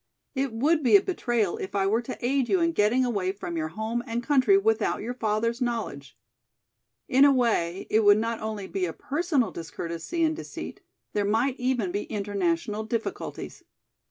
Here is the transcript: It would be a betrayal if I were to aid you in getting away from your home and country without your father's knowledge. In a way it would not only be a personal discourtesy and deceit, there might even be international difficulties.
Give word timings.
It 0.33 0.51
would 0.51 0.81
be 0.81 0.95
a 0.95 1.01
betrayal 1.03 1.57
if 1.57 1.75
I 1.75 1.85
were 1.85 2.01
to 2.01 2.17
aid 2.25 2.49
you 2.49 2.59
in 2.59 2.71
getting 2.71 3.05
away 3.05 3.31
from 3.31 3.55
your 3.55 3.67
home 3.67 4.01
and 4.07 4.23
country 4.23 4.57
without 4.57 5.03
your 5.03 5.13
father's 5.13 5.61
knowledge. 5.61 6.17
In 7.07 7.23
a 7.23 7.31
way 7.31 7.85
it 7.87 7.99
would 8.03 8.17
not 8.17 8.39
only 8.39 8.65
be 8.65 8.87
a 8.87 8.93
personal 8.93 9.51
discourtesy 9.51 10.23
and 10.23 10.35
deceit, 10.35 10.81
there 11.13 11.23
might 11.23 11.59
even 11.59 11.91
be 11.91 12.05
international 12.05 12.83
difficulties. 12.83 13.63